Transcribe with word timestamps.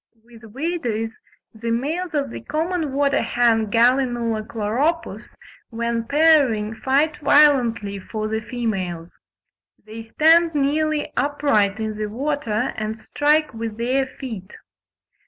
(4. 0.15 0.21
Gould, 0.21 0.23
ibid. 0.23 0.33
p. 0.33 0.39
52.) 0.41 0.49
With 0.49 0.55
waders, 0.55 1.11
the 1.53 1.69
males 1.69 2.13
of 2.15 2.31
the 2.31 2.41
common 2.41 2.91
water 2.93 3.21
hen 3.21 3.67
(Gallinula 3.69 4.47
chloropus) 4.47 5.35
"when 5.69 6.05
pairing, 6.05 6.73
fight 6.73 7.17
violently 7.17 7.99
for 7.99 8.27
the 8.27 8.41
females: 8.41 9.19
they 9.85 10.01
stand 10.01 10.55
nearly 10.55 11.11
upright 11.15 11.79
in 11.79 11.99
the 11.99 12.07
water 12.07 12.73
and 12.75 12.99
strike 12.99 13.53
with 13.53 13.77
their 13.77 14.07
feet." 14.07 14.57